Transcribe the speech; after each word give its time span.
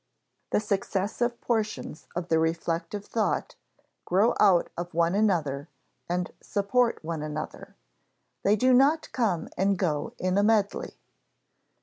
The 0.49 0.59
successive 0.59 1.39
portions 1.41 2.07
of 2.15 2.27
the 2.29 2.39
reflective 2.39 3.05
thought 3.05 3.53
grow 4.03 4.33
out 4.39 4.71
of 4.75 4.95
one 4.95 5.13
another 5.13 5.69
and 6.09 6.31
support 6.41 7.05
one 7.05 7.21
another; 7.21 7.75
they 8.41 8.55
do 8.55 8.73
not 8.73 9.11
come 9.11 9.47
and 9.57 9.77
go 9.77 10.13
in 10.17 10.39
a 10.39 10.43
medley. 10.43 10.97